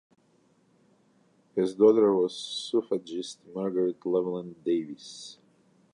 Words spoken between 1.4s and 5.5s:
His daughter was suffragist Margaret Llewelyn Davies.